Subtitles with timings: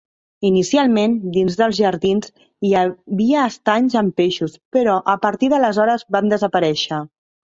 [0.47, 2.31] Inicialment, dins dels jardins
[2.69, 7.03] hi havia estanys amb peixos, però a partir d'aleshores van desaparèixer.